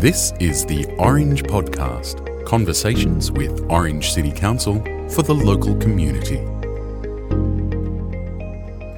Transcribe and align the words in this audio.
This 0.00 0.32
is 0.40 0.64
the 0.64 0.86
Orange 0.96 1.42
Podcast 1.42 2.46
conversations 2.46 3.30
with 3.30 3.66
Orange 3.68 4.12
City 4.12 4.32
Council 4.32 4.76
for 5.10 5.22
the 5.22 5.34
local 5.34 5.76
community. 5.76 6.36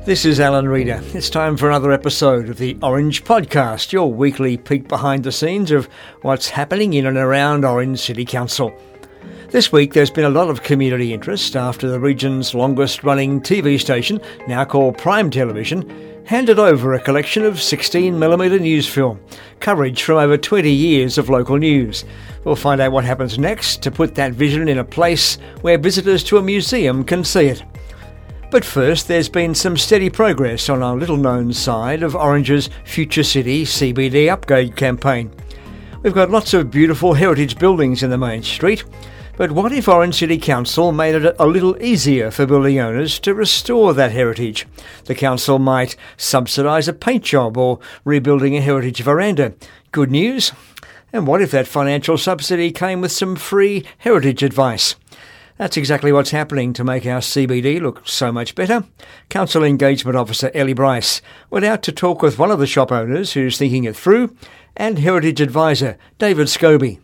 This 0.06 0.24
is 0.24 0.38
Alan 0.38 0.68
Reader. 0.68 1.00
It's 1.06 1.28
time 1.28 1.56
for 1.56 1.66
another 1.66 1.90
episode 1.90 2.48
of 2.48 2.58
the 2.58 2.78
Orange 2.84 3.24
Podcast, 3.24 3.90
your 3.90 4.12
weekly 4.12 4.56
peek 4.56 4.86
behind 4.86 5.24
the 5.24 5.32
scenes 5.32 5.72
of 5.72 5.88
what's 6.20 6.50
happening 6.50 6.92
in 6.92 7.06
and 7.06 7.16
around 7.16 7.64
Orange 7.64 7.98
City 7.98 8.24
Council. 8.24 8.72
This 9.48 9.72
week 9.72 9.94
there's 9.94 10.08
been 10.08 10.24
a 10.24 10.30
lot 10.30 10.50
of 10.50 10.62
community 10.62 11.12
interest 11.12 11.56
after 11.56 11.88
the 11.88 11.98
region's 11.98 12.54
longest 12.54 13.02
running 13.02 13.40
TV 13.40 13.80
station, 13.80 14.20
now 14.46 14.64
called 14.64 14.98
Prime 14.98 15.32
Television, 15.32 16.11
handed 16.24 16.58
over 16.58 16.94
a 16.94 17.00
collection 17.00 17.44
of 17.44 17.54
16mm 17.54 18.60
news 18.60 18.88
film, 18.88 19.20
coverage 19.60 20.02
from 20.02 20.18
over 20.18 20.36
20 20.36 20.70
years 20.70 21.18
of 21.18 21.28
local 21.28 21.56
news. 21.56 22.04
We'll 22.44 22.56
find 22.56 22.80
out 22.80 22.92
what 22.92 23.04
happens 23.04 23.38
next 23.38 23.82
to 23.82 23.90
put 23.90 24.14
that 24.14 24.32
vision 24.32 24.68
in 24.68 24.78
a 24.78 24.84
place 24.84 25.36
where 25.62 25.78
visitors 25.78 26.24
to 26.24 26.38
a 26.38 26.42
museum 26.42 27.04
can 27.04 27.24
see 27.24 27.46
it. 27.46 27.62
But 28.50 28.64
first, 28.64 29.08
there's 29.08 29.28
been 29.28 29.54
some 29.54 29.76
steady 29.76 30.10
progress 30.10 30.68
on 30.68 30.82
our 30.82 30.96
little 30.96 31.16
known 31.16 31.52
side 31.52 32.02
of 32.02 32.14
Orange's 32.14 32.68
Future 32.84 33.24
City 33.24 33.64
CBD 33.64 34.30
upgrade 34.30 34.76
campaign. 34.76 35.32
We've 36.02 36.12
got 36.12 36.30
lots 36.30 36.52
of 36.52 36.70
beautiful 36.70 37.14
heritage 37.14 37.58
buildings 37.58 38.02
in 38.02 38.10
the 38.10 38.18
main 38.18 38.42
street, 38.42 38.84
but 39.36 39.52
what 39.52 39.72
if 39.72 39.88
Orange 39.88 40.16
City 40.16 40.38
Council 40.38 40.92
made 40.92 41.14
it 41.14 41.36
a 41.38 41.46
little 41.46 41.80
easier 41.82 42.30
for 42.30 42.46
building 42.46 42.78
owners 42.78 43.18
to 43.20 43.34
restore 43.34 43.94
that 43.94 44.12
heritage? 44.12 44.66
The 45.04 45.14
council 45.14 45.58
might 45.58 45.96
subsidise 46.16 46.88
a 46.88 46.92
paint 46.92 47.24
job 47.24 47.56
or 47.56 47.78
rebuilding 48.04 48.56
a 48.56 48.60
heritage 48.60 49.02
veranda. 49.02 49.54
Good 49.90 50.10
news? 50.10 50.52
And 51.12 51.26
what 51.26 51.42
if 51.42 51.50
that 51.50 51.66
financial 51.66 52.16
subsidy 52.18 52.72
came 52.72 53.00
with 53.00 53.12
some 53.12 53.36
free 53.36 53.84
heritage 53.98 54.42
advice? 54.42 54.96
That's 55.58 55.76
exactly 55.76 56.12
what's 56.12 56.30
happening 56.30 56.72
to 56.72 56.84
make 56.84 57.06
our 57.06 57.20
CBD 57.20 57.80
look 57.80 58.08
so 58.08 58.32
much 58.32 58.54
better. 58.54 58.84
Council 59.28 59.62
Engagement 59.62 60.16
Officer 60.16 60.50
Ellie 60.54 60.72
Bryce 60.72 61.20
went 61.50 61.64
out 61.64 61.82
to 61.84 61.92
talk 61.92 62.22
with 62.22 62.38
one 62.38 62.50
of 62.50 62.58
the 62.58 62.66
shop 62.66 62.90
owners 62.90 63.34
who's 63.34 63.58
thinking 63.58 63.84
it 63.84 63.94
through 63.94 64.34
and 64.76 64.98
Heritage 64.98 65.40
Advisor 65.40 65.98
David 66.18 66.48
Scobie. 66.48 66.98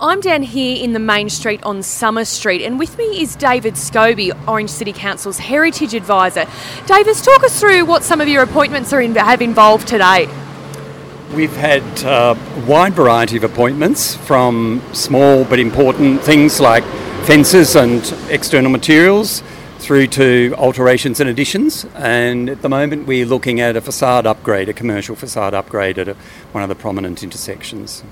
I'm 0.00 0.20
down 0.20 0.42
here 0.42 0.80
in 0.80 0.92
the 0.92 1.00
main 1.00 1.28
street 1.28 1.60
on 1.64 1.82
Summer 1.82 2.24
Street, 2.24 2.62
and 2.62 2.78
with 2.78 2.96
me 2.96 3.20
is 3.20 3.34
David 3.34 3.74
Scobie, 3.74 4.30
Orange 4.46 4.70
City 4.70 4.92
Council's 4.92 5.38
Heritage 5.38 5.92
Advisor. 5.92 6.44
David, 6.86 7.16
talk 7.16 7.42
us 7.42 7.58
through 7.58 7.84
what 7.84 8.04
some 8.04 8.20
of 8.20 8.28
your 8.28 8.44
appointments 8.44 8.92
are 8.92 9.00
in, 9.00 9.12
have 9.16 9.42
involved 9.42 9.88
today. 9.88 10.28
We've 11.34 11.56
had 11.56 11.82
uh, 12.04 12.36
a 12.38 12.60
wide 12.64 12.92
variety 12.92 13.38
of 13.38 13.42
appointments 13.42 14.14
from 14.14 14.80
small 14.92 15.44
but 15.44 15.58
important 15.58 16.22
things 16.22 16.60
like 16.60 16.84
fences 17.24 17.74
and 17.74 18.00
external 18.30 18.70
materials 18.70 19.42
through 19.80 20.06
to 20.08 20.54
alterations 20.58 21.18
and 21.18 21.28
additions. 21.28 21.86
And 21.96 22.48
at 22.48 22.62
the 22.62 22.68
moment, 22.68 23.08
we're 23.08 23.26
looking 23.26 23.58
at 23.58 23.74
a 23.74 23.80
facade 23.80 24.28
upgrade, 24.28 24.68
a 24.68 24.72
commercial 24.72 25.16
facade 25.16 25.54
upgrade 25.54 25.98
at 25.98 26.06
a, 26.06 26.14
one 26.52 26.62
of 26.62 26.68
the 26.68 26.76
prominent 26.76 27.24
intersections. 27.24 28.04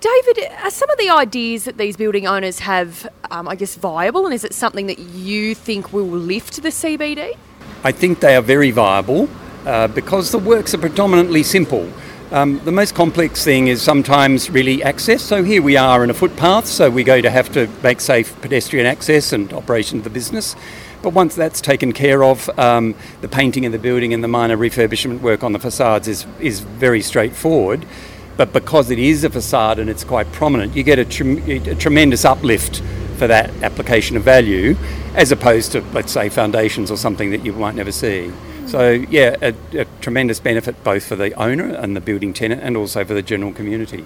David, 0.00 0.52
are 0.62 0.70
some 0.70 0.90
of 0.90 0.98
the 0.98 1.08
ideas 1.08 1.64
that 1.64 1.78
these 1.78 1.96
building 1.96 2.26
owners 2.26 2.58
have, 2.58 3.08
um, 3.30 3.48
I 3.48 3.54
guess, 3.54 3.76
viable, 3.76 4.26
and 4.26 4.34
is 4.34 4.44
it 4.44 4.52
something 4.52 4.88
that 4.88 4.98
you 4.98 5.54
think 5.54 5.90
will 5.92 6.04
lift 6.04 6.62
the 6.62 6.68
CBD? 6.68 7.34
I 7.82 7.92
think 7.92 8.20
they 8.20 8.36
are 8.36 8.42
very 8.42 8.70
viable 8.70 9.26
uh, 9.64 9.88
because 9.88 10.32
the 10.32 10.38
works 10.38 10.74
are 10.74 10.78
predominantly 10.78 11.42
simple. 11.42 11.90
Um, 12.30 12.60
the 12.64 12.72
most 12.72 12.94
complex 12.94 13.42
thing 13.42 13.68
is 13.68 13.80
sometimes 13.80 14.50
really 14.50 14.82
access. 14.82 15.22
So 15.22 15.42
here 15.42 15.62
we 15.62 15.78
are 15.78 16.04
in 16.04 16.10
a 16.10 16.14
footpath, 16.14 16.66
so 16.66 16.90
we're 16.90 17.04
going 17.04 17.22
to 17.22 17.30
have 17.30 17.50
to 17.52 17.66
make 17.82 18.00
safe 18.00 18.38
pedestrian 18.42 18.84
access 18.84 19.32
and 19.32 19.50
operation 19.54 19.98
of 19.98 20.04
the 20.04 20.10
business. 20.10 20.56
But 21.02 21.14
once 21.14 21.34
that's 21.34 21.60
taken 21.62 21.92
care 21.92 22.22
of, 22.22 22.50
um, 22.58 22.94
the 23.22 23.28
painting 23.28 23.64
of 23.64 23.72
the 23.72 23.78
building 23.78 24.12
and 24.12 24.22
the 24.22 24.28
minor 24.28 24.58
refurbishment 24.58 25.20
work 25.20 25.42
on 25.42 25.52
the 25.52 25.58
facades 25.58 26.06
is, 26.06 26.26
is 26.38 26.60
very 26.60 27.00
straightforward. 27.00 27.86
But 28.36 28.52
because 28.52 28.90
it 28.90 28.98
is 28.98 29.24
a 29.24 29.30
facade 29.30 29.78
and 29.78 29.88
it's 29.88 30.04
quite 30.04 30.30
prominent, 30.32 30.76
you 30.76 30.82
get 30.82 30.98
a, 30.98 31.04
tre- 31.04 31.56
a 31.56 31.74
tremendous 31.74 32.24
uplift 32.24 32.82
for 33.16 33.26
that 33.26 33.50
application 33.62 34.16
of 34.16 34.22
value, 34.22 34.76
as 35.14 35.32
opposed 35.32 35.72
to, 35.72 35.80
let's 35.92 36.12
say, 36.12 36.28
foundations 36.28 36.90
or 36.90 36.96
something 36.96 37.30
that 37.30 37.44
you 37.44 37.52
might 37.52 37.74
never 37.74 37.92
see. 37.92 38.28
Hmm. 38.28 38.66
So, 38.68 38.90
yeah, 38.90 39.36
a, 39.40 39.54
a, 39.72 39.84
tremendous 40.00 40.38
benefit 40.38 40.82
both 40.84 41.06
for 41.06 41.16
the 41.16 41.32
owner 41.34 41.64
and 41.64 41.96
the 41.96 42.00
building 42.00 42.34
tenant 42.34 42.62
and 42.62 42.76
also 42.76 43.04
for 43.04 43.14
the 43.14 43.22
general 43.22 43.52
community. 43.52 44.04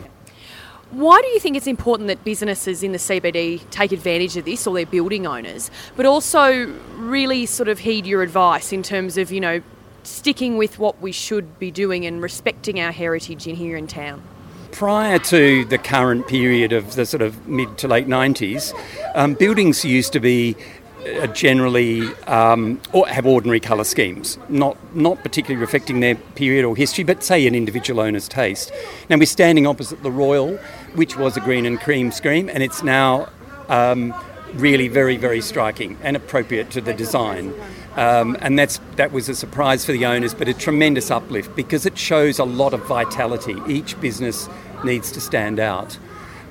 Why 0.90 1.20
do 1.20 1.28
you 1.28 1.38
think 1.38 1.56
it's 1.56 1.68
important 1.68 2.08
that 2.08 2.24
businesses 2.24 2.82
in 2.82 2.90
the 2.90 2.98
CBD 2.98 3.68
take 3.70 3.92
advantage 3.92 4.36
of 4.36 4.44
this, 4.44 4.66
or 4.66 4.74
their 4.74 4.86
building 4.86 5.24
owners, 5.24 5.70
but 5.96 6.04
also 6.04 6.66
really 6.96 7.46
sort 7.46 7.68
of 7.68 7.80
heed 7.80 8.06
your 8.06 8.22
advice 8.22 8.72
in 8.72 8.82
terms 8.82 9.16
of, 9.16 9.30
you 9.30 9.40
know, 9.40 9.62
sticking 10.06 10.56
with 10.56 10.78
what 10.78 11.00
we 11.00 11.12
should 11.12 11.58
be 11.58 11.70
doing 11.70 12.06
and 12.06 12.22
respecting 12.22 12.80
our 12.80 12.92
heritage 12.92 13.46
in 13.46 13.56
here 13.56 13.76
in 13.76 13.86
town? 13.86 14.22
Prior 14.72 15.18
to 15.18 15.64
the 15.64 15.78
current 15.78 16.28
period 16.28 16.72
of 16.72 16.94
the 16.94 17.04
sort 17.04 17.22
of 17.22 17.46
mid 17.48 17.76
to 17.78 17.88
late 17.88 18.06
90s, 18.06 18.72
um, 19.14 19.34
buildings 19.34 19.84
used 19.84 20.12
to 20.12 20.20
be 20.20 20.56
uh, 21.06 21.26
generally 21.28 22.02
um, 22.26 22.80
or 22.92 23.08
have 23.08 23.26
ordinary 23.26 23.58
colour 23.58 23.84
schemes, 23.84 24.38
not 24.48 24.76
not 24.94 25.22
particularly 25.22 25.60
reflecting 25.60 26.00
their 26.00 26.14
period 26.14 26.64
or 26.64 26.76
history, 26.76 27.04
but 27.04 27.24
say 27.24 27.46
an 27.46 27.54
individual 27.54 28.00
owner's 28.00 28.28
taste. 28.28 28.70
Now 29.08 29.16
we're 29.16 29.26
standing 29.26 29.66
opposite 29.66 30.02
the 30.02 30.10
Royal, 30.10 30.56
which 30.94 31.16
was 31.16 31.36
a 31.36 31.40
green 31.40 31.64
and 31.64 31.80
cream 31.80 32.10
scheme, 32.12 32.48
and 32.48 32.62
it's 32.62 32.82
now 32.82 33.28
um, 33.68 34.14
really 34.54 34.88
very 34.88 35.16
very 35.16 35.40
striking 35.40 35.96
and 36.02 36.16
appropriate 36.16 36.70
to 36.70 36.80
the 36.80 36.92
design. 36.92 37.54
Um, 37.96 38.36
and 38.40 38.58
that's 38.58 38.80
that 38.96 39.12
was 39.12 39.28
a 39.28 39.34
surprise 39.34 39.84
for 39.84 39.92
the 39.92 40.06
owners, 40.06 40.34
but 40.34 40.48
a 40.48 40.54
tremendous 40.54 41.10
uplift 41.10 41.56
because 41.56 41.86
it 41.86 41.98
shows 41.98 42.38
a 42.38 42.44
lot 42.44 42.72
of 42.72 42.86
vitality. 42.86 43.56
Each 43.68 44.00
business 44.00 44.48
needs 44.84 45.10
to 45.12 45.20
stand 45.20 45.58
out. 45.58 45.94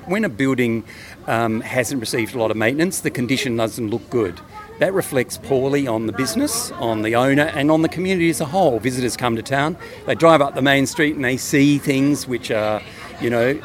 When 0.06 0.24
a 0.24 0.28
building 0.28 0.84
um, 1.26 1.60
hasn't 1.60 2.00
received 2.00 2.34
a 2.34 2.38
lot 2.38 2.50
of 2.50 2.56
maintenance, 2.56 3.00
the 3.00 3.10
condition 3.10 3.56
doesn't 3.56 3.88
look 3.88 4.08
good. 4.10 4.40
That 4.80 4.94
reflects 4.94 5.36
poorly 5.36 5.86
on 5.86 6.06
the 6.06 6.12
business, 6.12 6.72
on 6.72 7.02
the 7.02 7.14
owner, 7.14 7.44
and 7.54 7.70
on 7.70 7.82
the 7.82 7.88
community 7.88 8.30
as 8.30 8.40
a 8.40 8.46
whole. 8.46 8.78
Visitors 8.78 9.16
come 9.16 9.36
to 9.36 9.42
town, 9.42 9.76
they 10.06 10.14
drive 10.14 10.40
up 10.40 10.54
the 10.54 10.62
main 10.62 10.86
street 10.86 11.16
and 11.16 11.24
they 11.24 11.36
see 11.36 11.78
things 11.78 12.26
which 12.26 12.50
are, 12.50 12.82
you 13.20 13.28
know, 13.28 13.60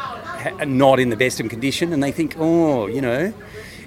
not 0.65 0.99
in 0.99 1.09
the 1.09 1.15
best 1.15 1.39
of 1.39 1.49
condition, 1.49 1.93
and 1.93 2.03
they 2.03 2.11
think, 2.11 2.35
oh, 2.37 2.87
you 2.87 3.01
know, 3.01 3.33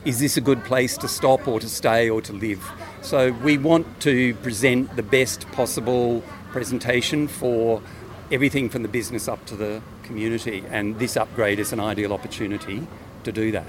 is 0.04 0.20
this 0.20 0.36
a 0.36 0.40
good 0.40 0.62
place 0.64 0.96
to 0.98 1.08
stop 1.08 1.48
or 1.48 1.60
to 1.60 1.68
stay 1.68 2.08
or 2.08 2.20
to 2.22 2.32
live? 2.32 2.64
So 3.02 3.32
we 3.32 3.58
want 3.58 4.00
to 4.00 4.34
present 4.36 4.94
the 4.96 5.02
best 5.02 5.50
possible 5.52 6.22
presentation 6.52 7.28
for 7.28 7.82
everything 8.30 8.68
from 8.68 8.82
the 8.82 8.88
business 8.88 9.28
up 9.28 9.44
to 9.46 9.56
the 9.56 9.82
community, 10.02 10.64
and 10.70 10.98
this 10.98 11.16
upgrade 11.16 11.58
is 11.58 11.72
an 11.72 11.80
ideal 11.80 12.12
opportunity 12.12 12.86
to 13.24 13.32
do 13.32 13.52
that. 13.52 13.66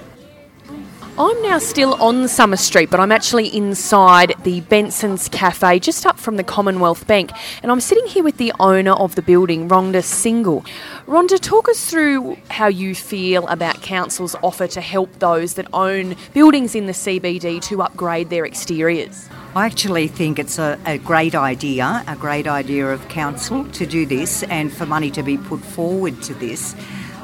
I'm 1.19 1.41
now 1.41 1.59
still 1.59 1.95
on 2.01 2.29
Summer 2.29 2.55
Street, 2.55 2.89
but 2.89 3.01
I'm 3.01 3.11
actually 3.11 3.53
inside 3.53 4.35
the 4.43 4.61
Benson's 4.61 5.27
Cafe, 5.27 5.79
just 5.79 6.05
up 6.05 6.17
from 6.17 6.37
the 6.37 6.45
Commonwealth 6.45 7.07
Bank, 7.07 7.31
and 7.61 7.73
I'm 7.73 7.81
sitting 7.81 8.05
here 8.07 8.23
with 8.23 8.37
the 8.37 8.53
owner 8.57 8.93
of 8.93 9.15
the 9.15 9.21
building, 9.21 9.67
Rhonda 9.67 10.01
Single. 10.01 10.63
Rhonda, 11.07 11.37
talk 11.37 11.67
us 11.67 11.89
through 11.89 12.37
how 12.49 12.67
you 12.67 12.95
feel 12.95 13.45
about 13.47 13.81
council's 13.81 14.33
offer 14.35 14.65
to 14.67 14.79
help 14.79 15.11
those 15.19 15.55
that 15.55 15.67
own 15.73 16.15
buildings 16.33 16.73
in 16.73 16.85
the 16.85 16.93
CBD 16.93 17.61
to 17.63 17.81
upgrade 17.81 18.29
their 18.29 18.45
exteriors. 18.45 19.27
I 19.57 19.65
actually 19.65 20.07
think 20.07 20.39
it's 20.39 20.57
a, 20.57 20.79
a, 20.85 20.99
great 20.99 21.35
idea, 21.35 22.01
a 22.07 22.15
great 22.15 22.47
idea 22.47 22.87
of 22.87 23.05
council 23.09 23.65
to 23.71 23.85
do 23.85 24.05
this 24.05 24.43
and 24.43 24.71
for 24.71 24.85
money 24.85 25.11
to 25.11 25.23
be 25.23 25.37
put 25.37 25.59
forward 25.59 26.21
to 26.23 26.33
this. 26.35 26.75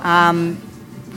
Um, 0.02 0.62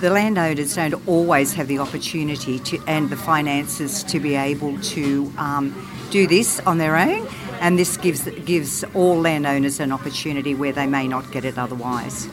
the 0.00 0.11
landowners 0.11 0.75
don't 0.75 0.95
always 1.09 1.53
have 1.55 1.69
the 1.69 1.79
opportunity 1.79 2.59
to 2.61 2.79
and 2.87 3.11
the 3.11 3.17
finances 3.17 4.03
to 4.05 4.21
be 4.21 4.35
able 4.35 4.79
to 4.81 5.33
um, 5.39 5.75
do 6.11 6.27
this 6.27 6.61
on 6.61 6.79
their 6.79 6.97
own, 6.97 7.27
and 7.61 7.79
this 7.79 7.97
gives 7.97 8.29
gives 8.45 8.85
all 8.95 9.21
landowners 9.21 9.81
an 9.81 9.93
opportunity 9.93 10.55
where 10.55 10.73
they 10.73 10.87
may 10.87 11.09
not 11.09 11.31
get 11.33 11.45
it 11.45 11.59
otherwise. 11.59 12.29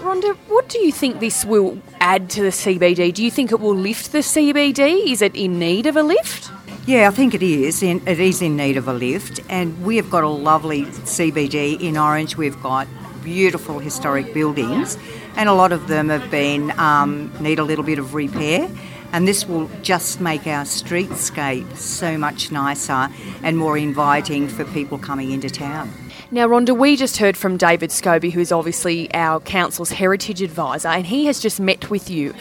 Rhonda, 0.00 0.34
what 0.48 0.68
do 0.68 0.78
you 0.78 0.92
think 0.92 1.20
this 1.20 1.44
will 1.44 1.78
add 2.00 2.30
to 2.30 2.42
the 2.42 2.48
CBD? 2.48 3.12
Do 3.12 3.22
you 3.22 3.30
think 3.30 3.52
it 3.52 3.60
will 3.60 3.76
lift 3.76 4.12
the 4.12 4.18
CBD? 4.18 5.12
Is 5.12 5.20
it 5.20 5.34
in 5.34 5.58
need 5.58 5.86
of 5.86 5.96
a 5.96 6.02
lift? 6.02 6.50
Yeah, 6.86 7.08
I 7.08 7.10
think 7.10 7.34
it 7.34 7.42
is. 7.42 7.82
In, 7.82 8.00
it 8.08 8.18
is 8.18 8.40
in 8.40 8.56
need 8.56 8.78
of 8.78 8.88
a 8.88 8.94
lift, 8.94 9.40
and 9.50 9.84
we 9.84 9.96
have 9.96 10.08
got 10.10 10.24
a 10.24 10.28
lovely 10.28 10.86
CBD 10.86 11.78
in 11.80 11.98
Orange. 11.98 12.36
We've 12.36 12.60
got 12.62 12.88
beautiful 13.22 13.78
historic 13.78 14.32
buildings, 14.32 14.96
and 15.36 15.48
a 15.48 15.52
lot 15.52 15.72
of 15.72 15.88
them 15.88 16.08
have 16.08 16.30
been 16.30 16.78
um, 16.78 17.32
need 17.40 17.58
a 17.58 17.64
little 17.64 17.84
bit 17.84 17.98
of 17.98 18.14
repair. 18.14 18.70
And 19.12 19.26
this 19.26 19.48
will 19.48 19.68
just 19.82 20.20
make 20.20 20.46
our 20.46 20.64
streetscape 20.64 21.76
so 21.76 22.16
much 22.16 22.52
nicer 22.52 23.08
and 23.42 23.58
more 23.58 23.76
inviting 23.76 24.46
for 24.46 24.64
people 24.66 24.98
coming 24.98 25.32
into 25.32 25.50
town. 25.50 25.92
Now, 26.30 26.46
Rhonda, 26.46 26.76
we 26.78 26.94
just 26.94 27.16
heard 27.16 27.36
from 27.36 27.56
David 27.56 27.90
Scobie, 27.90 28.30
who's 28.30 28.52
obviously 28.52 29.12
our 29.12 29.40
council's 29.40 29.90
heritage 29.90 30.42
advisor, 30.42 30.86
and 30.86 31.04
he 31.04 31.26
has 31.26 31.40
just 31.40 31.58
met 31.58 31.90
with 31.90 32.08
you. 32.08 32.34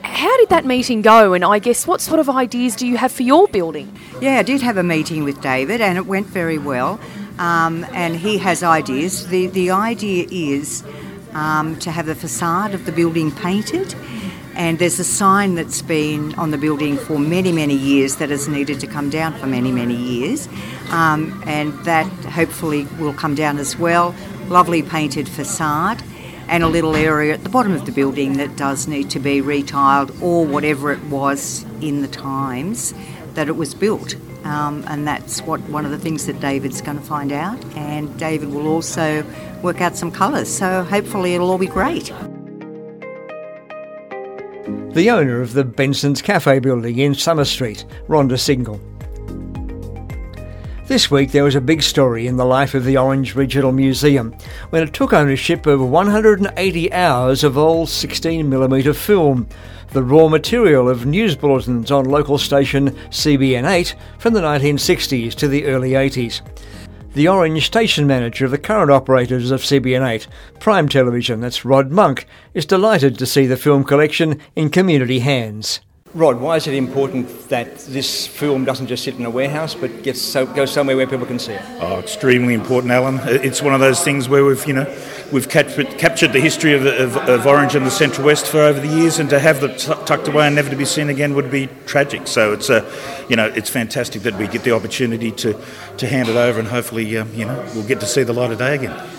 How 0.00 0.34
did 0.38 0.48
that 0.48 0.64
meeting 0.64 1.02
go? 1.02 1.34
And 1.34 1.44
I 1.44 1.58
guess 1.58 1.86
what 1.86 2.00
sort 2.00 2.20
of 2.20 2.30
ideas 2.30 2.74
do 2.74 2.86
you 2.86 2.96
have 2.96 3.12
for 3.12 3.24
your 3.24 3.46
building? 3.48 3.94
Yeah, 4.22 4.38
I 4.38 4.42
did 4.42 4.62
have 4.62 4.78
a 4.78 4.82
meeting 4.82 5.24
with 5.24 5.42
David, 5.42 5.82
and 5.82 5.98
it 5.98 6.06
went 6.06 6.26
very 6.26 6.56
well. 6.56 6.98
Um, 7.38 7.84
and 7.92 8.16
he 8.16 8.38
has 8.38 8.62
ideas. 8.62 9.28
The 9.28 9.46
the 9.48 9.70
idea 9.70 10.26
is 10.30 10.82
um, 11.34 11.78
to 11.80 11.90
have 11.90 12.06
the 12.06 12.14
facade 12.14 12.74
of 12.74 12.86
the 12.86 12.92
building 12.92 13.30
painted. 13.32 13.94
And 14.54 14.78
there's 14.78 14.98
a 14.98 15.04
sign 15.04 15.54
that's 15.54 15.82
been 15.82 16.34
on 16.34 16.50
the 16.50 16.58
building 16.58 16.96
for 16.96 17.18
many, 17.18 17.52
many 17.52 17.76
years 17.76 18.16
that 18.16 18.30
has 18.30 18.48
needed 18.48 18.80
to 18.80 18.86
come 18.86 19.08
down 19.08 19.34
for 19.34 19.46
many, 19.46 19.70
many 19.70 19.94
years. 19.94 20.48
Um, 20.90 21.42
and 21.46 21.72
that 21.84 22.06
hopefully 22.24 22.86
will 22.98 23.14
come 23.14 23.34
down 23.34 23.58
as 23.58 23.76
well. 23.76 24.14
Lovely 24.48 24.82
painted 24.82 25.28
facade 25.28 26.02
and 26.48 26.62
a 26.62 26.68
little 26.68 26.96
area 26.96 27.34
at 27.34 27.44
the 27.44 27.50
bottom 27.50 27.72
of 27.72 27.86
the 27.86 27.92
building 27.92 28.38
that 28.38 28.56
does 28.56 28.88
need 28.88 29.10
to 29.10 29.20
be 29.20 29.40
retiled 29.42 30.20
or 30.22 30.46
whatever 30.46 30.90
it 30.90 31.02
was 31.04 31.64
in 31.80 32.00
the 32.00 32.08
times 32.08 32.94
that 33.34 33.48
it 33.48 33.56
was 33.56 33.74
built. 33.74 34.16
Um, 34.44 34.84
and 34.88 35.06
that's 35.06 35.42
what 35.42 35.60
one 35.68 35.84
of 35.84 35.90
the 35.90 35.98
things 35.98 36.26
that 36.26 36.40
David's 36.40 36.80
going 36.80 36.98
to 36.98 37.04
find 37.04 37.32
out. 37.32 37.62
And 37.76 38.16
David 38.18 38.50
will 38.50 38.68
also 38.68 39.24
work 39.62 39.80
out 39.80 39.96
some 39.96 40.10
colours. 40.10 40.48
So 40.48 40.84
hopefully 40.84 41.34
it'll 41.34 41.50
all 41.50 41.58
be 41.58 41.66
great. 41.66 42.12
The 44.94 45.10
owner 45.10 45.40
of 45.40 45.52
the 45.52 45.64
Benson's 45.64 46.22
Cafe 46.22 46.58
building 46.60 46.98
in 46.98 47.14
Summer 47.14 47.44
Street, 47.44 47.84
Rhonda 48.08 48.38
Single. 48.38 48.80
This 50.88 51.10
week 51.10 51.32
there 51.32 51.44
was 51.44 51.54
a 51.54 51.60
big 51.60 51.82
story 51.82 52.26
in 52.26 52.38
the 52.38 52.46
life 52.46 52.72
of 52.72 52.86
the 52.86 52.96
Orange 52.96 53.34
Regional 53.34 53.72
Museum 53.72 54.34
when 54.70 54.82
it 54.82 54.94
took 54.94 55.12
ownership 55.12 55.66
of 55.66 55.82
180 55.82 56.92
hours 56.94 57.44
of 57.44 57.58
old 57.58 57.88
16mm 57.88 58.96
film, 58.96 59.46
the 59.90 60.02
raw 60.02 60.28
material 60.28 60.88
of 60.88 61.04
news 61.04 61.36
bulletins 61.36 61.90
on 61.90 62.06
local 62.06 62.38
station 62.38 62.92
CBN8 63.10 63.96
from 64.18 64.32
the 64.32 64.40
1960s 64.40 65.34
to 65.34 65.46
the 65.46 65.66
early 65.66 65.90
80s. 65.90 66.40
The 67.12 67.28
Orange 67.28 67.66
station 67.66 68.06
manager 68.06 68.46
of 68.46 68.50
the 68.50 68.56
current 68.56 68.90
operators 68.90 69.50
of 69.50 69.60
CBN8, 69.60 70.26
Prime 70.58 70.88
Television, 70.88 71.40
that's 71.40 71.66
Rod 71.66 71.90
Monk, 71.90 72.24
is 72.54 72.64
delighted 72.64 73.18
to 73.18 73.26
see 73.26 73.44
the 73.44 73.58
film 73.58 73.84
collection 73.84 74.40
in 74.56 74.70
community 74.70 75.18
hands. 75.18 75.80
Rod, 76.14 76.40
why 76.40 76.56
is 76.56 76.66
it 76.66 76.72
important 76.72 77.50
that 77.50 77.76
this 77.80 78.26
film 78.26 78.64
doesn't 78.64 78.86
just 78.86 79.04
sit 79.04 79.16
in 79.16 79.26
a 79.26 79.30
warehouse 79.30 79.74
but 79.74 80.02
gets 80.02 80.22
so, 80.22 80.46
goes 80.46 80.72
somewhere 80.72 80.96
where 80.96 81.06
people 81.06 81.26
can 81.26 81.38
see 81.38 81.52
it? 81.52 81.62
Oh, 81.80 81.98
extremely 81.98 82.54
important, 82.54 82.92
Alan. 82.92 83.20
It's 83.24 83.60
one 83.60 83.74
of 83.74 83.80
those 83.80 84.02
things 84.02 84.26
where 84.26 84.42
we've, 84.42 84.66
you 84.66 84.72
know, 84.72 84.96
we've 85.32 85.50
captured, 85.50 85.98
captured 85.98 86.32
the 86.32 86.40
history 86.40 86.72
of, 86.72 86.86
of, 86.86 87.16
of, 87.28 87.46
Orange 87.46 87.74
and 87.74 87.84
the 87.84 87.90
Central 87.90 88.26
West 88.26 88.46
for 88.46 88.60
over 88.60 88.80
the 88.80 88.88
years, 88.88 89.18
and 89.18 89.28
to 89.28 89.38
have 89.38 89.60
them 89.60 89.76
t- 89.76 89.92
tucked 90.06 90.28
away 90.28 90.46
and 90.46 90.56
never 90.56 90.70
to 90.70 90.76
be 90.76 90.86
seen 90.86 91.10
again 91.10 91.34
would 91.34 91.50
be 91.50 91.68
tragic. 91.84 92.26
So 92.26 92.54
it's 92.54 92.70
a, 92.70 92.90
you 93.28 93.36
know, 93.36 93.46
it's 93.46 93.68
fantastic 93.68 94.22
that 94.22 94.34
we 94.38 94.48
get 94.48 94.62
the 94.62 94.72
opportunity 94.72 95.30
to, 95.32 95.60
to 95.98 96.06
hand 96.06 96.28
it 96.28 96.36
over, 96.36 96.58
and 96.58 96.68
hopefully, 96.68 97.18
um, 97.18 97.32
you 97.34 97.44
know, 97.44 97.70
we'll 97.74 97.86
get 97.86 98.00
to 98.00 98.06
see 98.06 98.22
the 98.22 98.32
light 98.32 98.50
of 98.50 98.58
day 98.58 98.76
again 98.76 99.17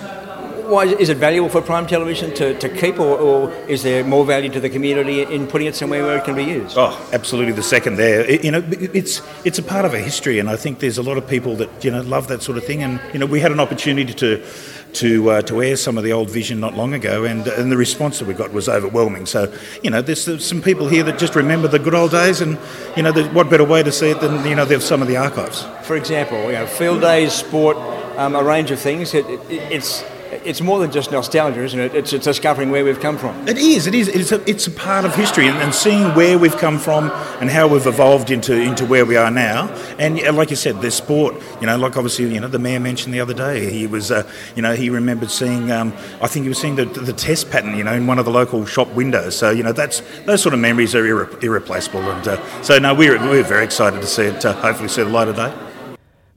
why 0.70 0.86
is 0.86 1.10
it 1.10 1.18
valuable 1.18 1.50
for 1.50 1.62
prime 1.62 1.88
television 1.88 2.34
to, 2.36 2.58
to 2.60 2.70
keep, 2.70 3.00
or, 3.00 3.18
or, 3.18 3.52
is 3.68 3.84
there 3.84 4.04
more 4.04 4.24
value 4.24 4.50
to 4.50 4.60
the 4.60 4.70
community 4.70 5.24
in 5.24 5.48
putting 5.48 5.68
it 5.68 5.76
somewhere 5.76 6.04
where 6.04 6.18
it 6.18 6.24
can 6.24 6.36
be 6.36 6.44
used? 6.44 6.78
Oh, 6.78 7.10
absolutely. 7.12 7.54
The 7.54 7.64
second 7.64 7.98
there, 7.98 8.22
it, 8.22 8.44
you 8.44 8.52
know, 8.52 8.64
it's 8.70 9.22
it's 9.44 9.60
a 9.60 9.64
part 9.64 9.86
of 9.86 9.94
our 9.94 10.00
history, 10.00 10.40
and 10.40 10.50
I 10.50 10.56
think 10.56 10.80
there's 10.80 10.98
a 10.98 11.04
lot 11.04 11.18
of 11.18 11.28
people 11.28 11.56
that 11.58 11.84
you 11.84 11.92
know 11.92 12.02
love 12.02 12.28
that 12.28 12.44
sort 12.44 12.58
of 12.58 12.66
thing. 12.66 12.84
And 12.84 13.02
you 13.14 13.20
know, 13.20 13.26
we 13.26 13.40
had 13.40 13.52
an 13.52 13.60
opportunity 13.60 14.14
to 14.14 14.46
to 14.94 15.32
uh, 15.32 15.42
to 15.44 15.62
air 15.62 15.76
some 15.76 15.98
of 15.98 16.04
the 16.04 16.14
old 16.14 16.30
vision 16.30 16.60
not 16.60 16.76
long 16.76 16.94
ago, 16.94 17.26
and 17.26 17.48
and 17.48 17.72
the 17.72 17.78
response 17.78 18.20
that 18.20 18.28
we 18.28 18.34
got 18.34 18.54
was 18.54 18.70
overwhelming. 18.70 19.26
So 19.26 19.52
you 19.84 19.90
know, 19.90 20.02
there's, 20.02 20.26
there's 20.26 20.46
some 20.46 20.62
people 20.62 20.88
here 20.88 21.04
that 21.04 21.20
just 21.20 21.36
remember 21.36 21.68
the 21.68 21.80
good 21.80 21.96
old 21.96 22.12
days, 22.12 22.42
and 22.42 22.58
you 22.96 23.04
know, 23.04 23.12
what 23.30 23.50
better 23.50 23.66
way 23.66 23.84
to 23.84 23.92
see 23.92 24.12
it 24.12 24.22
than 24.22 24.46
you 24.48 24.56
know, 24.56 24.66
there's 24.66 24.86
some 24.86 25.02
of 25.02 25.08
the 25.08 25.18
archives. 25.18 25.66
For 25.84 25.96
example, 25.96 26.44
you 26.46 26.54
know, 26.54 26.68
field 26.68 27.02
days, 27.02 27.34
sport, 27.34 27.78
um, 28.18 28.36
a 28.36 28.44
range 28.44 28.72
of 28.72 28.80
things. 28.80 29.14
It, 29.14 29.26
it, 29.30 29.42
it's 29.50 30.04
it's 30.32 30.62
more 30.62 30.80
than 30.80 30.92
just 30.92 31.12
nostalgia, 31.12 31.64
isn't 31.64 31.80
it? 31.80 31.96
It's, 31.96 32.14
it's 32.14 32.26
discovering 32.26 32.70
where 32.72 32.84
we've 32.84 33.00
come 33.00 33.18
from. 33.18 33.48
It 33.48 33.58
is. 33.58 33.88
It 33.88 33.96
is. 33.96 34.08
It's 34.08 34.32
a, 34.32 34.50
it's 34.50 34.68
a 34.68 34.72
part 34.72 35.06
of 35.06 35.16
history, 35.16 35.48
and, 35.48 35.58
and, 35.58 35.74
seeing 35.74 36.14
where 36.16 36.38
we've 36.38 36.58
come 36.58 36.78
from 36.78 37.10
and 37.40 37.50
how 37.50 37.68
we've 37.68 37.88
evolved 37.88 38.32
into 38.32 38.54
into 38.54 38.86
where 38.86 39.06
we 39.06 39.16
are 39.16 39.32
now. 39.32 39.70
And 39.98 40.20
like 40.36 40.50
you 40.50 40.56
said, 40.56 40.82
there's 40.82 40.96
sport. 40.96 41.36
You 41.62 41.68
know, 41.68 41.78
like 41.78 41.98
obviously, 41.98 42.34
you 42.34 42.40
know, 42.40 42.48
the 42.48 42.60
mayor 42.60 42.80
mentioned 42.80 43.14
the 43.14 43.20
other 43.20 43.34
day. 43.34 43.70
He 43.72 43.88
was, 43.88 44.12
uh, 44.12 44.30
you 44.56 44.62
know, 44.62 44.76
he 44.76 44.90
remembered 44.90 45.32
seeing. 45.32 45.72
Um, 45.72 45.94
I 46.22 46.28
think 46.28 46.44
he 46.44 46.50
was 46.50 46.60
seeing 46.60 46.76
the, 46.76 46.86
the 46.86 47.14
test 47.14 47.50
pattern. 47.50 47.78
You 47.78 47.84
know, 47.84 47.94
in 47.94 48.08
one 48.08 48.20
of 48.20 48.26
the 48.26 48.32
local 48.32 48.66
shop 48.66 48.90
windows. 48.94 49.38
So 49.38 49.52
you 49.52 49.64
know, 49.64 49.72
that's 49.72 50.02
those 50.26 50.42
sort 50.42 50.54
of 50.54 50.60
memories 50.60 50.96
are 50.96 51.04
irre- 51.04 51.44
irreplaceable. 51.44 52.02
And 52.02 52.28
uh, 52.28 52.62
so 52.62 52.78
no, 52.80 52.94
we're 52.94 53.18
we're 53.20 53.44
very 53.44 53.64
excited 53.64 54.02
to 54.02 54.08
see 54.08 54.24
it. 54.24 54.46
Uh, 54.46 54.54
hopefully, 54.54 54.90
see 54.90 55.04
the 55.04 55.10
light 55.10 55.28
of 55.28 55.36
day. 55.36 55.69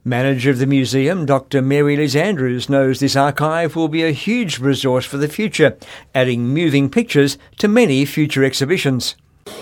Manager 0.05 0.49
of 0.49 0.57
the 0.57 0.67
museum, 0.67 1.25
Dr. 1.25 1.61
Mary 1.61 1.95
Liz 1.95 2.13
Andrews, 2.13 2.67
knows 2.67 2.99
this 2.99 3.15
archive 3.15 3.73
will 3.77 3.87
be 3.87 4.03
a 4.03 4.11
huge 4.11 4.59
resource 4.59 5.05
for 5.05 5.15
the 5.15 5.29
future, 5.29 5.77
adding 6.13 6.45
moving 6.47 6.89
pictures 6.89 7.37
to 7.59 7.69
many 7.69 8.03
future 8.03 8.43
exhibitions. 8.43 9.15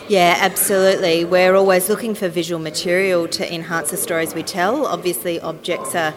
Yeah, 0.08 0.36
absolutely. 0.40 1.26
We're 1.26 1.54
always 1.54 1.90
looking 1.90 2.16
for 2.16 2.28
visual 2.28 2.60
material 2.60 3.28
to 3.28 3.54
enhance 3.54 3.92
the 3.92 3.98
stories 3.98 4.34
we 4.34 4.42
tell. 4.42 4.88
Obviously, 4.88 5.40
objects 5.40 5.94
are 5.94 6.16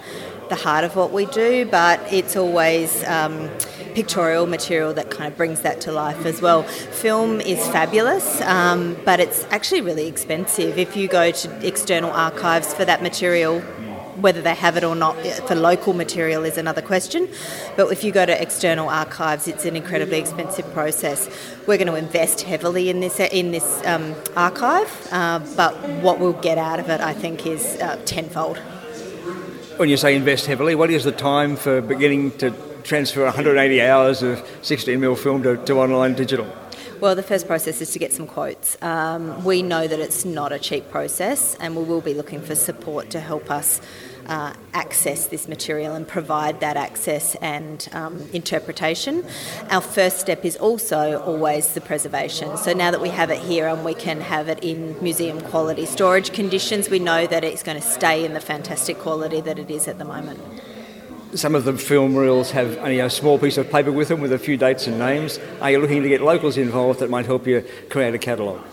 the 0.49 0.55
heart 0.55 0.85
of 0.85 0.97
what 0.97 1.13
we 1.13 1.27
do, 1.27 1.67
but 1.67 2.01
it's 2.11 2.35
always 2.35 3.05
um, 3.05 3.51
pictorial 3.95 4.47
material 4.47 4.95
that 4.95 5.11
kind 5.11 5.31
of 5.31 5.37
brings 5.37 5.61
that 5.61 5.83
to 5.83 5.93
life 5.93 6.25
as 6.25 6.41
well. 6.41 6.63
Film 6.63 7.43
is 7.43 7.59
fabulous, 7.69 8.41
um, 8.43 8.97
but 9.05 9.21
it's 9.21 9.45
actually 9.51 9.83
really 9.83 10.07
expensive. 10.07 10.79
If 10.79 10.97
you 10.97 11.09
go 11.09 11.31
to 11.31 11.67
external 11.67 12.11
archives 12.11 12.73
for 12.73 12.87
that 12.87 13.03
material, 13.03 13.63
whether 14.17 14.41
they 14.41 14.55
have 14.55 14.77
it 14.77 14.85
or 14.85 14.95
not 14.95 15.17
for 15.47 15.55
local 15.55 15.93
material 15.93 16.45
is 16.45 16.59
another 16.59 16.83
question. 16.83 17.29
But 17.77 17.91
if 17.93 18.05
you 18.05 18.13
go 18.13 18.27
to 18.27 18.43
external 18.43 18.89
archives, 18.89 19.49
it's 19.49 19.65
an 19.65 19.77
incredibly 19.77 20.19
expensive 20.19 20.71
process. 20.73 21.29
We're 21.67 21.79
going 21.79 21.89
to 21.89 21.97
invest 21.97 22.43
heavily 22.43 22.91
in 22.91 23.01
this 23.01 23.21
in 23.21 23.51
this 23.53 23.83
um, 23.85 24.15
archive, 24.37 25.09
uh, 25.11 25.41
but 25.57 25.75
what 26.03 26.19
we'll 26.19 26.33
get 26.33 26.59
out 26.59 26.81
of 26.81 26.89
it, 26.89 27.01
I 27.01 27.15
think, 27.15 27.47
is 27.47 27.77
uh, 27.81 28.01
tenfold. 28.05 28.59
When 29.77 29.89
you 29.89 29.97
say 29.97 30.15
invest 30.15 30.47
heavily, 30.47 30.75
what 30.75 30.91
is 30.91 31.05
the 31.05 31.13
time 31.13 31.57
for 31.57 31.81
beginning 31.81 32.33
to 32.39 32.53
transfer 32.85 33.25
180 33.25 33.83
hours 33.83 34.23
of 34.23 34.39
16mm 34.63 35.19
film 35.19 35.43
to, 35.43 35.57
to 35.57 35.81
online 35.81 36.15
digital? 36.15 36.47
Well, 37.05 37.15
the 37.15 37.23
first 37.23 37.47
process 37.47 37.83
is 37.83 37.91
to 37.91 37.99
get 37.99 38.15
some 38.15 38.27
quotes. 38.27 38.79
Um, 38.81 39.45
we 39.45 39.61
know 39.61 39.87
that 39.87 40.01
it's 40.01 40.25
not 40.25 40.53
a 40.53 40.59
cheap 40.59 40.89
process, 40.91 41.55
and 41.61 41.77
we 41.77 41.85
will 41.85 42.01
be 42.01 42.15
looking 42.15 42.41
for 42.41 42.55
support 42.55 43.11
to 43.11 43.21
help 43.21 43.51
us 43.51 43.83
uh, 44.27 44.55
access 44.73 45.27
this 45.27 45.47
material 45.47 45.95
and 45.95 46.09
provide 46.09 46.61
that 46.61 46.79
access 46.79 47.35
and 47.43 47.87
um, 47.93 48.27
interpretation. 48.33 49.23
Our 49.69 49.83
first 49.83 50.19
step 50.19 50.47
is 50.47 50.57
also 50.57 51.21
always 51.21 51.75
the 51.75 51.83
preservation. 51.83 52.57
So 52.57 52.73
now 52.73 52.91
that 52.91 53.03
we 53.03 53.11
have 53.11 53.29
it 53.29 53.41
here 53.41 53.69
and 53.69 53.85
we 53.85 53.93
can 53.93 54.23
have 54.23 54.49
it 54.49 54.65
in 54.65 54.97
museum 55.03 55.43
quality 55.43 55.85
storage 55.85 56.33
conditions, 56.33 56.89
we 56.89 57.01
know 57.01 57.27
that 57.27 57.45
it's 57.45 57.63
going 57.63 57.79
to 57.79 57.87
stay 57.87 58.25
in 58.25 58.33
the 58.33 58.41
fantastic 58.41 58.99
quality 58.99 59.43
that 59.43 59.59
it 59.59 59.71
is 59.71 59.89
at 59.89 59.99
the 59.99 60.07
moment 60.07 60.41
some 61.35 61.55
of 61.55 61.65
the 61.65 61.77
film 61.77 62.15
reels 62.15 62.51
have 62.53 62.77
only 62.79 63.01
a 63.01 63.11
small 63.11 63.39
piece 63.39 63.57
of 63.57 63.71
paper 63.71 63.91
with 63.91 64.09
them 64.09 64.21
with 64.21 64.33
a 64.33 64.39
few 64.39 64.57
dates 64.57 64.87
and 64.87 64.99
names. 64.99 65.39
Are 65.61 65.71
you 65.71 65.79
looking 65.79 66.03
to 66.03 66.09
get 66.09 66.21
locals 66.21 66.57
involved 66.57 67.01
that 67.01 67.11
might 67.11 67.27
help 67.27 67.47
you 67.47 67.65
create 67.91 68.15
a 68.15 68.19
catalogue? 68.19 68.65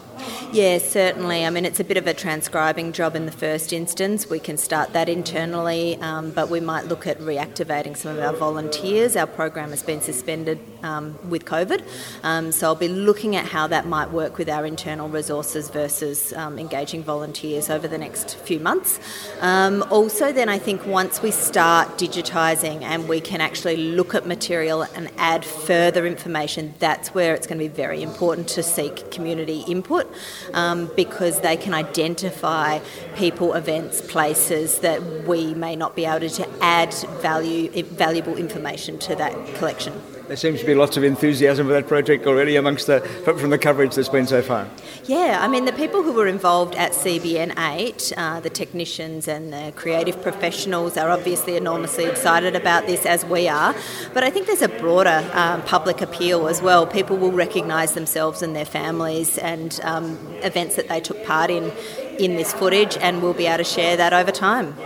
Yeah, 0.53 0.79
certainly. 0.79 1.45
I 1.45 1.49
mean, 1.49 1.63
it's 1.63 1.79
a 1.79 1.83
bit 1.85 1.95
of 1.95 2.07
a 2.07 2.13
transcribing 2.13 2.91
job 2.91 3.15
in 3.15 3.25
the 3.25 3.31
first 3.31 3.71
instance. 3.71 4.29
We 4.29 4.39
can 4.39 4.57
start 4.57 4.91
that 4.91 5.07
internally, 5.07 5.95
um, 6.01 6.31
but 6.31 6.49
we 6.49 6.59
might 6.59 6.87
look 6.87 7.07
at 7.07 7.19
reactivating 7.19 7.95
some 7.95 8.17
of 8.17 8.19
our 8.21 8.33
volunteers. 8.33 9.15
Our 9.15 9.27
program 9.27 9.69
has 9.69 9.81
been 9.81 10.01
suspended 10.01 10.59
um, 10.83 11.17
with 11.29 11.45
COVID, 11.45 11.87
um, 12.23 12.51
so 12.51 12.67
I'll 12.67 12.75
be 12.75 12.89
looking 12.89 13.37
at 13.37 13.45
how 13.45 13.67
that 13.67 13.85
might 13.85 14.11
work 14.11 14.37
with 14.37 14.49
our 14.49 14.65
internal 14.65 15.07
resources 15.07 15.69
versus 15.69 16.33
um, 16.33 16.59
engaging 16.59 17.01
volunteers 17.01 17.69
over 17.69 17.87
the 17.87 17.97
next 17.97 18.35
few 18.35 18.59
months. 18.59 18.99
Um, 19.39 19.85
also, 19.89 20.33
then 20.33 20.49
I 20.49 20.57
think 20.57 20.85
once 20.85 21.21
we 21.21 21.31
start 21.31 21.97
digitising 21.97 22.81
and 22.81 23.07
we 23.07 23.21
can 23.21 23.39
actually 23.39 23.77
look 23.77 24.13
at 24.15 24.25
material 24.25 24.81
and 24.81 25.09
add 25.17 25.45
further 25.45 26.05
information, 26.05 26.73
that's 26.79 27.13
where 27.13 27.33
it's 27.35 27.47
going 27.47 27.57
to 27.57 27.63
be 27.63 27.73
very 27.73 28.03
important 28.03 28.49
to 28.49 28.63
seek 28.63 29.11
community 29.11 29.63
input 29.67 30.10
um, 30.53 30.89
because 30.95 31.41
they 31.41 31.57
can 31.57 31.73
identify 31.73 32.79
people, 33.15 33.53
events, 33.53 34.01
places 34.01 34.79
that 34.79 35.01
we 35.27 35.53
may 35.53 35.75
not 35.75 35.95
be 35.95 36.05
able 36.05 36.29
to 36.29 36.49
add 36.61 36.93
value, 37.21 37.83
valuable 37.83 38.37
information 38.37 38.97
to 38.99 39.15
that 39.15 39.33
collection. 39.55 39.93
There 40.31 40.37
seems 40.37 40.61
to 40.61 40.65
be 40.65 40.75
lots 40.75 40.95
of 40.95 41.03
enthusiasm 41.03 41.67
for 41.67 41.73
that 41.73 41.89
project 41.89 42.25
already 42.25 42.55
amongst 42.55 42.87
the 42.87 43.01
from 43.01 43.49
the 43.49 43.57
coverage 43.57 43.95
that's 43.95 44.07
been 44.07 44.25
so 44.25 44.41
far. 44.41 44.65
Yeah, 45.03 45.39
I 45.41 45.49
mean, 45.49 45.65
the 45.65 45.73
people 45.73 46.03
who 46.03 46.13
were 46.13 46.25
involved 46.25 46.73
at 46.75 46.93
CBN 46.93 47.59
8, 47.59 48.13
uh, 48.15 48.39
the 48.39 48.49
technicians 48.49 49.27
and 49.27 49.51
the 49.51 49.73
creative 49.75 50.21
professionals, 50.21 50.95
are 50.95 51.09
obviously 51.09 51.57
enormously 51.57 52.05
excited 52.05 52.55
about 52.55 52.85
this, 52.85 53.05
as 53.05 53.25
we 53.25 53.49
are. 53.49 53.75
But 54.13 54.23
I 54.23 54.29
think 54.29 54.47
there's 54.47 54.61
a 54.61 54.69
broader 54.69 55.29
um, 55.33 55.63
public 55.63 55.99
appeal 55.99 56.47
as 56.47 56.61
well. 56.61 56.87
People 56.87 57.17
will 57.17 57.33
recognise 57.33 57.91
themselves 57.91 58.41
and 58.41 58.55
their 58.55 58.63
families 58.63 59.37
and 59.37 59.81
um, 59.83 60.17
events 60.43 60.77
that 60.77 60.87
they 60.87 61.01
took 61.01 61.21
part 61.25 61.51
in 61.51 61.73
in 62.19 62.37
this 62.37 62.53
footage, 62.53 62.95
and 63.01 63.21
we'll 63.21 63.33
be 63.33 63.47
able 63.47 63.57
to 63.57 63.63
share 63.65 63.97
that 63.97 64.13
over 64.13 64.31
time. 64.31 64.77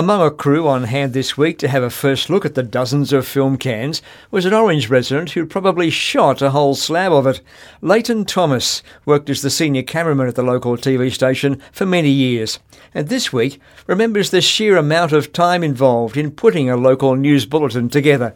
Among 0.00 0.22
a 0.22 0.30
crew 0.30 0.66
on 0.66 0.84
hand 0.84 1.12
this 1.12 1.36
week 1.36 1.58
to 1.58 1.68
have 1.68 1.82
a 1.82 1.90
first 1.90 2.30
look 2.30 2.46
at 2.46 2.54
the 2.54 2.62
dozens 2.62 3.12
of 3.12 3.26
film 3.26 3.58
cans 3.58 4.00
was 4.30 4.46
an 4.46 4.54
Orange 4.54 4.88
resident 4.88 5.32
who 5.32 5.44
probably 5.44 5.90
shot 5.90 6.40
a 6.40 6.52
whole 6.52 6.74
slab 6.74 7.12
of 7.12 7.26
it. 7.26 7.42
Leighton 7.82 8.24
Thomas 8.24 8.82
worked 9.04 9.28
as 9.28 9.42
the 9.42 9.50
senior 9.50 9.82
cameraman 9.82 10.26
at 10.26 10.36
the 10.36 10.42
local 10.42 10.78
TV 10.78 11.12
station 11.12 11.60
for 11.70 11.84
many 11.84 12.08
years, 12.08 12.60
and 12.94 13.08
this 13.08 13.30
week 13.30 13.60
remembers 13.86 14.30
the 14.30 14.40
sheer 14.40 14.78
amount 14.78 15.12
of 15.12 15.34
time 15.34 15.62
involved 15.62 16.16
in 16.16 16.30
putting 16.30 16.70
a 16.70 16.78
local 16.78 17.14
news 17.14 17.44
bulletin 17.44 17.90
together. 17.90 18.34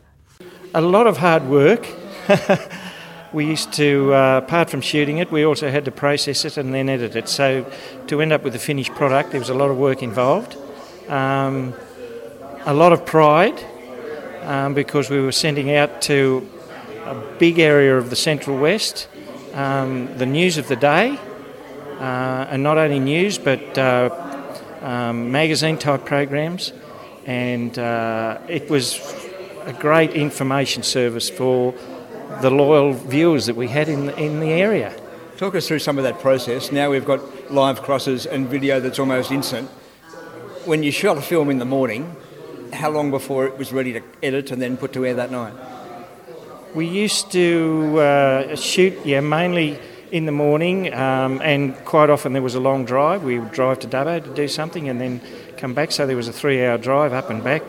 A 0.75 0.83
lot 0.83 1.07
of 1.07 1.17
hard 1.17 1.49
work. 1.49 1.89
we 3.33 3.47
used 3.47 3.73
to, 3.73 4.13
uh, 4.13 4.43
apart 4.45 4.69
from 4.69 4.83
shooting 4.83 5.17
it, 5.17 5.33
we 5.33 5.47
also 5.47 5.71
had 5.71 5.87
to 5.87 5.91
process 5.91 6.45
it 6.45 6.59
and 6.59 6.75
then 6.75 6.91
edit 6.91 7.17
it. 7.17 7.27
So 7.27 7.65
to 8.09 8.21
end 8.21 8.35
up 8.35 8.45
with 8.45 8.55
a 8.55 8.59
finished 8.59 8.93
product, 8.93 9.31
there 9.31 9.41
was 9.41 9.49
a 9.49 9.55
lot 9.55 9.71
of 9.71 9.79
work 9.79 10.03
involved 10.03 10.59
um, 11.09 11.75
a 12.67 12.75
lot 12.75 12.93
of 12.93 13.05
pride 13.05 13.63
um, 14.43 14.75
because 14.75 15.11
we 15.11 15.21
were 15.21 15.33
sending 15.33 15.75
out 15.75 16.03
to 16.03 16.49
a 17.05 17.15
big 17.39 17.59
area 17.59 17.97
of 17.97 18.11
the 18.11 18.17
Central 18.17 18.59
West 18.59 19.09
um, 19.55 20.17
the 20.19 20.27
news 20.27 20.59
of 20.59 20.67
the 20.69 20.77
day, 20.77 21.17
uh, 21.99 22.47
and 22.51 22.63
not 22.63 22.77
only 22.77 22.99
news 22.99 23.39
but 23.39 23.79
uh, 23.79 24.11
um, 24.81 25.31
magazine 25.31 25.79
type 25.79 26.05
programs, 26.05 26.73
and 27.25 27.79
uh, 27.79 28.39
it 28.49 28.69
was 28.69 29.01
a 29.65 29.73
great 29.73 30.11
information 30.11 30.83
service 30.83 31.31
for 31.31 31.73
the 32.43 32.51
loyal 32.51 32.93
viewers 32.93 33.47
that 33.47 33.55
we 33.55 33.69
had 33.69 33.89
in 33.89 34.07
the, 34.07 34.17
in 34.19 34.41
the 34.41 34.51
area. 34.51 34.95
Talk 35.37 35.55
us 35.55 35.69
through 35.69 35.79
some 35.79 35.99
of 35.99 36.05
that 36.05 36.19
process. 36.21 36.73
Now 36.73 36.91
we've 36.91 37.05
got 37.05 37.51
live 37.51 37.83
crosses 37.83 38.27
and 38.27 38.49
video 38.49 38.81
that's 38.81 38.99
almost 38.99 39.31
instant 39.31 39.71
when 40.67 40.83
you 40.83 40.91
shot 40.91 41.19
a 41.19 41.23
film 41.23 41.51
in 41.51 41.59
the 41.59 41.65
morning, 41.65 42.17
how 42.73 42.91
long 42.91 43.11
before 43.11 43.47
it 43.47 43.59
was 43.59 43.73
ready 43.73 43.93
to 43.93 44.03
edit 44.23 44.51
and 44.51 44.61
then 44.61 44.77
put 44.77 44.93
to 44.95 45.05
air 45.05 45.15
that 45.15 45.31
night? 45.31 45.53
We 46.75 46.87
used 46.87 47.31
to 47.33 47.99
uh, 47.99 48.57
shoot, 48.57 48.99
yeah, 49.05 49.21
mainly 49.21 49.79
in 50.11 50.27
the 50.27 50.33
morning, 50.33 50.93
um, 50.93 51.41
and 51.43 51.77
quite 51.85 52.11
often 52.11 52.33
there 52.33 52.43
was 52.43 52.55
a 52.55 52.61
long 52.61 52.85
drive. 52.85 53.23
We 53.25 53.39
would 53.39 53.53
drive 53.53 53.81
to 53.81 53.89
Dubbo 53.89 54.25
to 54.25 54.35
do 54.35 54.49
something 54.49 54.89
and 54.89 55.01
then 55.01 55.21
come 55.57 55.75
back, 55.75 55.93
so 55.93 56.07
there 56.07 56.17
was 56.17 56.29
a 56.29 56.33
three 56.33 56.65
hour 56.65 56.79
drive 56.79 57.13
up 57.13 57.31
and 57.31 57.45
back. 57.45 57.63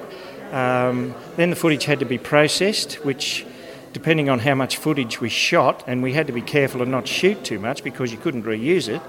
Um, 0.51 1.13
then 1.35 1.49
the 1.49 1.55
footage 1.55 1.85
had 1.85 1.99
to 1.99 2.05
be 2.05 2.17
processed, 2.17 3.05
which, 3.05 3.45
depending 3.93 4.29
on 4.29 4.39
how 4.39 4.55
much 4.55 4.77
footage 4.77 5.19
we 5.19 5.29
shot, 5.29 5.83
and 5.85 6.01
we 6.01 6.13
had 6.13 6.27
to 6.27 6.33
be 6.33 6.41
careful 6.41 6.81
and 6.81 6.91
not 6.91 7.07
shoot 7.07 7.43
too 7.43 7.59
much 7.59 7.83
because 7.83 8.11
you 8.11 8.17
couldn't 8.17 8.43
reuse 8.43 8.87
it 8.87 9.01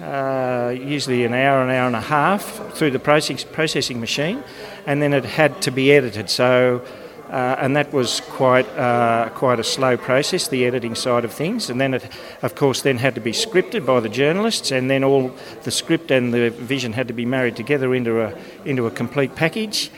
uh, 0.00 0.74
usually 0.76 1.24
an 1.24 1.34
hour, 1.34 1.62
an 1.62 1.70
hour 1.70 1.86
and 1.86 1.96
a 1.96 2.00
half 2.00 2.74
through 2.74 2.90
the 2.90 2.98
process, 2.98 3.44
processing 3.44 4.00
machine, 4.00 4.42
and 4.86 5.00
then 5.00 5.12
it 5.12 5.24
had 5.24 5.62
to 5.62 5.70
be 5.70 5.92
edited. 5.92 6.28
So, 6.28 6.84
uh, 7.30 7.56
and 7.58 7.76
that 7.76 7.92
was 7.92 8.20
quite 8.20 8.68
uh, 8.76 9.28
quite 9.30 9.60
a 9.60 9.64
slow 9.64 9.96
process, 9.96 10.48
the 10.48 10.66
editing 10.66 10.94
side 10.94 11.24
of 11.24 11.32
things. 11.32 11.70
And 11.70 11.80
then 11.80 11.94
it, 11.94 12.08
of 12.42 12.54
course, 12.54 12.82
then 12.82 12.98
had 12.98 13.14
to 13.14 13.20
be 13.20 13.32
scripted 13.32 13.86
by 13.86 14.00
the 14.00 14.08
journalists, 14.08 14.72
and 14.72 14.90
then 14.90 15.04
all 15.04 15.32
the 15.62 15.70
script 15.70 16.10
and 16.10 16.34
the 16.34 16.50
vision 16.50 16.92
had 16.92 17.08
to 17.08 17.14
be 17.14 17.24
married 17.24 17.56
together 17.56 17.94
into 17.94 18.20
a 18.20 18.34
into 18.64 18.86
a 18.86 18.90
complete 18.90 19.36
package. 19.36 19.90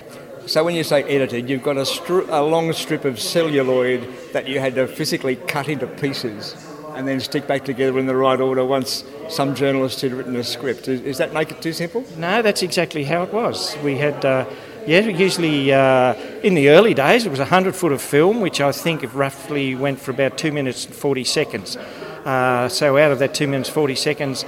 So 0.46 0.62
when 0.62 0.76
you 0.76 0.84
say 0.84 1.02
edited, 1.02 1.50
you've 1.50 1.64
got 1.64 1.76
a, 1.76 1.80
stri- 1.80 2.28
a 2.28 2.40
long 2.40 2.72
strip 2.72 3.04
of 3.04 3.18
celluloid 3.18 4.06
that 4.32 4.46
you 4.46 4.60
had 4.60 4.76
to 4.76 4.86
physically 4.86 5.34
cut 5.34 5.68
into 5.68 5.88
pieces 5.88 6.54
and 6.96 7.06
then 7.06 7.20
stick 7.20 7.46
back 7.46 7.64
together 7.64 7.98
in 7.98 8.06
the 8.06 8.16
right 8.16 8.40
order 8.40 8.64
once 8.64 9.04
some 9.28 9.54
journalist 9.54 10.00
had 10.00 10.12
written 10.12 10.34
a 10.36 10.44
script. 10.44 10.88
Is 10.88 11.18
that 11.18 11.32
make 11.32 11.50
it 11.50 11.60
too 11.60 11.72
simple? 11.72 12.04
No, 12.16 12.42
that's 12.42 12.62
exactly 12.62 13.04
how 13.04 13.22
it 13.22 13.32
was. 13.32 13.76
We 13.84 13.98
had. 13.98 14.24
Uh, 14.24 14.46
yeah, 14.86 15.00
usually 15.00 15.72
uh, 15.72 16.14
in 16.44 16.54
the 16.54 16.68
early 16.68 16.94
days 16.94 17.26
it 17.26 17.30
was 17.30 17.40
a 17.40 17.42
100 17.42 17.74
foot 17.74 17.90
of 17.90 18.00
film, 18.00 18.40
which 18.40 18.60
I 18.60 18.70
think 18.70 19.02
roughly 19.14 19.74
went 19.74 19.98
for 20.00 20.12
about 20.12 20.38
2 20.38 20.52
minutes 20.52 20.86
and 20.86 20.94
40 20.94 21.24
seconds. 21.24 21.76
Uh, 21.76 22.68
so 22.68 22.96
out 22.96 23.10
of 23.10 23.18
that 23.18 23.34
2 23.34 23.48
minutes 23.48 23.68
40 23.68 23.96
seconds, 23.96 24.44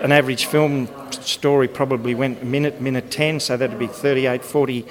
an 0.00 0.10
average 0.10 0.46
film 0.46 0.88
story 1.10 1.68
probably 1.68 2.14
went 2.14 2.40
a 2.40 2.44
minute, 2.46 2.80
minute 2.80 3.10
10, 3.10 3.40
so 3.40 3.56
that'd 3.56 3.78
be 3.78 3.86
38, 3.86 4.42
40 4.42 4.86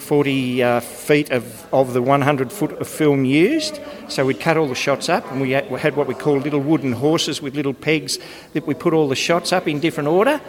40 0.00 0.62
uh, 0.62 0.80
feet 0.80 1.30
of, 1.30 1.66
of 1.72 1.92
the 1.92 2.02
100 2.02 2.52
foot 2.52 2.72
of 2.72 2.88
film 2.88 3.24
used. 3.24 3.80
So 4.08 4.26
we'd 4.26 4.40
cut 4.40 4.56
all 4.56 4.66
the 4.66 4.74
shots 4.74 5.08
up, 5.08 5.30
and 5.30 5.40
we 5.40 5.52
had, 5.52 5.70
we 5.70 5.78
had 5.78 5.96
what 5.96 6.06
we 6.06 6.14
call 6.14 6.38
little 6.38 6.60
wooden 6.60 6.92
horses 6.92 7.40
with 7.40 7.54
little 7.54 7.74
pegs 7.74 8.18
that 8.52 8.66
we 8.66 8.74
put 8.74 8.92
all 8.92 9.08
the 9.08 9.16
shots 9.16 9.52
up 9.52 9.68
in 9.68 9.80
different 9.80 10.08
order, 10.08 10.40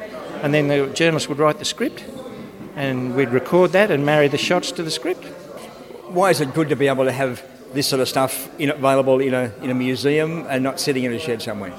and 0.41 0.53
then 0.53 0.67
the 0.67 0.87
journalist 0.93 1.29
would 1.29 1.39
write 1.39 1.59
the 1.59 1.65
script, 1.65 2.03
and 2.75 3.15
we'd 3.15 3.29
record 3.29 3.71
that 3.73 3.91
and 3.91 4.05
marry 4.05 4.27
the 4.27 4.37
shots 4.37 4.71
to 4.71 4.83
the 4.83 4.91
script. 4.91 5.23
Why 6.07 6.29
is 6.29 6.41
it 6.41 6.53
good 6.53 6.69
to 6.69 6.75
be 6.75 6.87
able 6.87 7.05
to 7.05 7.11
have 7.11 7.43
this 7.73 7.87
sort 7.87 8.01
of 8.01 8.09
stuff 8.09 8.49
in, 8.59 8.69
available 8.69 9.19
in 9.19 9.33
a, 9.33 9.53
in 9.61 9.69
a 9.69 9.75
museum 9.75 10.45
and 10.49 10.63
not 10.63 10.79
sitting 10.79 11.03
in 11.03 11.13
a 11.13 11.19
shed 11.19 11.41
somewhere? 11.41 11.73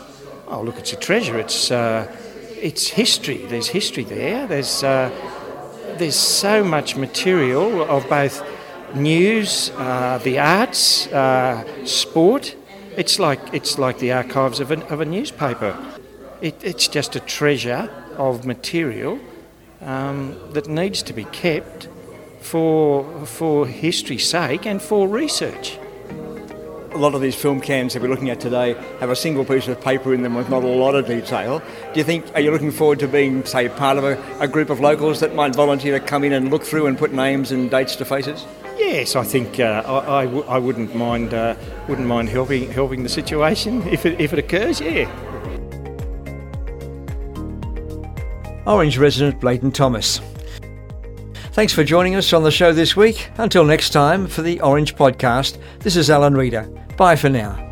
Oh, 0.48 0.62
look, 0.62 0.78
it's 0.78 0.92
a 0.92 0.96
treasure. 0.96 1.38
It's, 1.38 1.70
uh, 1.70 2.14
it's 2.60 2.88
history. 2.88 3.38
There's 3.46 3.68
history 3.68 4.04
there. 4.04 4.46
There's. 4.46 4.82
Uh, 4.82 5.10
there's 5.98 6.16
so 6.16 6.64
much 6.64 6.96
material 6.96 7.82
of 7.82 8.08
both 8.08 8.42
news, 8.94 9.70
uh, 9.76 10.18
the 10.22 10.38
arts, 10.38 11.06
uh, 11.08 11.64
sport. 11.84 12.54
It's 12.96 13.18
like 13.18 13.40
it's 13.52 13.78
like 13.78 13.98
the 13.98 14.12
archives 14.12 14.60
of 14.60 14.70
a, 14.70 14.86
of 14.88 15.00
a 15.00 15.04
newspaper. 15.04 15.76
It, 16.40 16.62
it's 16.62 16.88
just 16.88 17.16
a 17.16 17.20
treasure 17.20 17.88
of 18.16 18.44
material 18.44 19.18
um, 19.80 20.36
that 20.52 20.66
needs 20.68 21.02
to 21.04 21.12
be 21.12 21.24
kept 21.24 21.88
for 22.40 23.26
for 23.26 23.66
history's 23.66 24.28
sake 24.28 24.66
and 24.66 24.82
for 24.82 25.08
research 25.08 25.78
a 26.94 26.98
lot 26.98 27.14
of 27.14 27.20
these 27.20 27.34
film 27.34 27.60
cans 27.60 27.94
that 27.94 28.02
we're 28.02 28.08
looking 28.08 28.30
at 28.30 28.40
today 28.40 28.74
have 29.00 29.10
a 29.10 29.16
single 29.16 29.44
piece 29.44 29.66
of 29.68 29.80
paper 29.80 30.12
in 30.12 30.22
them 30.22 30.34
with 30.34 30.50
not 30.50 30.62
a 30.62 30.66
lot 30.66 30.94
of 30.94 31.06
detail. 31.06 31.60
Do 31.92 32.00
you 32.00 32.04
think, 32.04 32.26
are 32.34 32.40
you 32.40 32.50
looking 32.50 32.70
forward 32.70 32.98
to 33.00 33.08
being, 33.08 33.44
say, 33.44 33.68
part 33.68 33.98
of 33.98 34.04
a, 34.04 34.22
a 34.40 34.48
group 34.48 34.70
of 34.70 34.80
locals 34.80 35.20
that 35.20 35.34
might 35.34 35.54
volunteer 35.54 35.98
to 35.98 36.04
come 36.04 36.24
in 36.24 36.32
and 36.32 36.50
look 36.50 36.62
through 36.64 36.86
and 36.86 36.98
put 36.98 37.12
names 37.12 37.50
and 37.50 37.70
dates 37.70 37.96
to 37.96 38.04
faces? 38.04 38.46
Yes, 38.78 39.16
I 39.16 39.24
think 39.24 39.60
uh, 39.60 39.82
I, 39.86 40.20
I, 40.20 40.24
w- 40.24 40.44
I 40.44 40.58
wouldn't 40.58 40.94
mind 40.94 41.34
uh, 41.34 41.54
wouldn't 41.88 42.08
mind 42.08 42.28
helping 42.30 42.70
helping 42.70 43.02
the 43.02 43.08
situation 43.08 43.82
if 43.88 44.06
it, 44.06 44.20
if 44.20 44.32
it 44.32 44.38
occurs. 44.38 44.80
Yeah. 44.80 45.10
Orange 48.66 48.96
resident 48.98 49.42
Leighton 49.42 49.72
Thomas. 49.72 50.20
Thanks 51.52 51.74
for 51.74 51.84
joining 51.84 52.14
us 52.14 52.32
on 52.32 52.42
the 52.44 52.50
show 52.50 52.72
this 52.72 52.96
week. 52.96 53.30
Until 53.36 53.64
next 53.64 53.90
time, 53.90 54.26
for 54.26 54.40
the 54.40 54.60
Orange 54.62 54.96
Podcast, 54.96 55.58
this 55.80 55.96
is 55.96 56.08
Alan 56.08 56.34
Reader. 56.34 56.62
Bye 56.96 57.16
for 57.16 57.28
now. 57.28 57.71